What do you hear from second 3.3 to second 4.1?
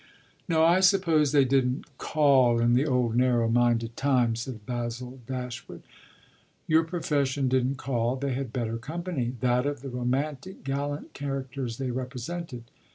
minded